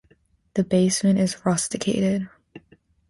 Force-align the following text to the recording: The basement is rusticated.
The 0.55 0.63
basement 0.63 1.19
is 1.19 1.45
rusticated. 1.45 2.27